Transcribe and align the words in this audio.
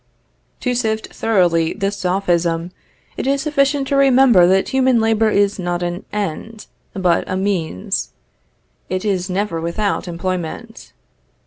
To 0.61 0.73
sift 0.73 1.13
thoroughly 1.13 1.73
this 1.73 1.95
sophism, 1.95 2.71
it 3.17 3.27
is 3.27 3.43
sufficient 3.43 3.87
to 3.89 3.95
remember 3.95 4.47
that 4.47 4.69
human 4.69 4.99
labor 4.99 5.29
is 5.29 5.59
not 5.59 5.83
an 5.83 6.05
end, 6.11 6.65
but 6.95 7.23
a 7.29 7.37
means. 7.37 8.09
_It 8.89 9.05
is 9.05 9.29
never 9.29 9.61
without 9.61 10.07
employment. 10.07 10.93